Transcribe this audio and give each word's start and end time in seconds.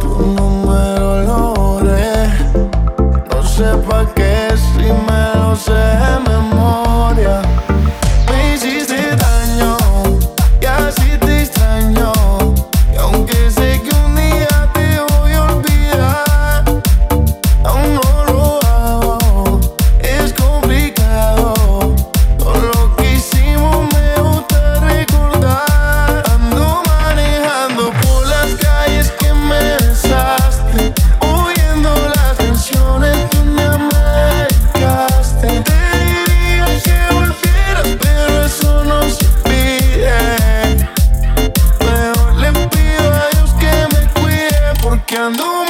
Tú 0.00 0.34
no 0.36 0.46
me 0.66 1.00
doloré, 1.00 2.28
no 3.30 3.42
sepa 3.42 4.06
que 4.14 4.48
es 4.48 4.60
si 4.60 4.86
me 5.06 5.22
lo 5.40 5.56
sé. 5.56 5.91
Buscando 45.30 45.61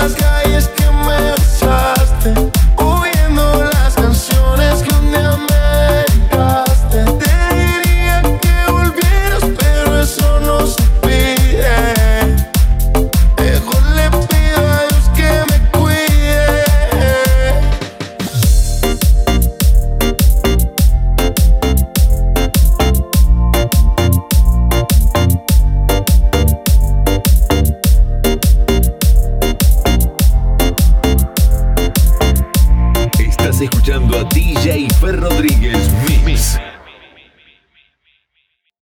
las 0.00 0.14
calles 0.14 0.68
que 0.68 0.88
escuchando 33.98 34.18
a 34.18 34.24
DJ 34.24 34.88
Fer 35.00 35.20
Rodríguez 35.20 35.90
Mix. 36.24 36.58